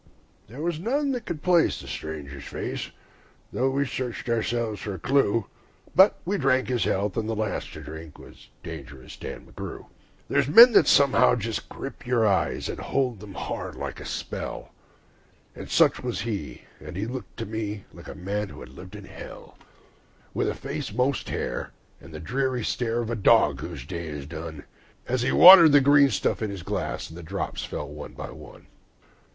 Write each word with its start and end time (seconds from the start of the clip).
There 0.47 0.63
was 0.63 0.79
none 0.79 1.13
could 1.19 1.43
place 1.43 1.79
the 1.79 1.87
stranger's 1.87 2.45
face, 2.45 2.89
though 3.53 3.69
we 3.69 3.85
searched 3.85 4.27
ourselves 4.29 4.81
for 4.81 4.95
a 4.95 4.97
clue; 4.99 5.45
But 5.95 6.15
we 6.25 6.39
drank 6.39 6.69
his 6.69 6.85
health, 6.85 7.17
and 7.17 7.29
the 7.29 7.35
last 7.35 7.71
to 7.73 7.83
drink 7.83 8.17
was 8.17 8.49
Dangerous 8.63 9.15
Dan 9.15 9.45
McGrew. 9.45 9.85
There's 10.27 10.47
men 10.47 10.71
that 10.71 10.87
somehow 10.87 11.35
just 11.35 11.69
grip 11.69 12.07
your 12.07 12.25
eyes, 12.25 12.67
and 12.67 12.79
hold 12.79 13.19
them 13.19 13.35
hard 13.35 13.75
like 13.75 13.99
a 13.99 14.05
spell; 14.05 14.71
And 15.55 15.69
such 15.69 16.01
was 16.01 16.21
he, 16.21 16.63
and 16.83 16.95
he 16.95 17.05
looked 17.05 17.37
to 17.37 17.45
me 17.45 17.85
like 17.93 18.07
a 18.07 18.15
man 18.15 18.49
who 18.49 18.61
had 18.61 18.69
lived 18.69 18.95
in 18.95 19.05
hell; 19.05 19.55
With 20.33 20.49
a 20.49 20.55
face 20.55 20.91
most 20.91 21.29
hair, 21.29 21.73
and 22.01 22.11
the 22.11 22.19
dreary 22.19 22.63
stare 22.63 23.01
of 23.03 23.11
a 23.11 23.15
dog 23.15 23.59
whose 23.59 23.85
day 23.85 24.07
is 24.07 24.25
done, 24.25 24.63
As 25.07 25.21
he 25.21 25.31
watered 25.31 25.73
the 25.73 25.79
green 25.79 26.09
stuff 26.09 26.41
in 26.41 26.49
his 26.49 26.63
glass, 26.63 27.07
and 27.07 27.15
the 27.15 27.21
drops 27.21 27.63
fell 27.63 27.87
one 27.87 28.13
by 28.13 28.31
one. 28.31 28.65